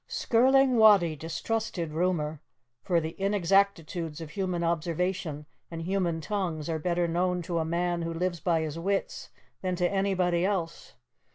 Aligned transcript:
Skirling 0.07 0.77
Wattie 0.77 1.15
distrusted 1.15 1.91
rumour, 1.91 2.41
for 2.81 2.99
the 2.99 3.11
inexactitudes 3.21 4.19
of 4.19 4.31
human 4.31 4.63
observation 4.63 5.45
and 5.69 5.83
human 5.83 6.21
tongues 6.21 6.67
are 6.71 6.79
better 6.79 7.07
known 7.07 7.43
to 7.43 7.59
a 7.59 7.65
man 7.65 8.01
who 8.01 8.11
lives 8.11 8.39
by 8.39 8.61
his 8.61 8.79
wits 8.79 9.29
than 9.61 9.75
to 9.75 9.87
anybody 9.87 10.43
else. 10.43 10.95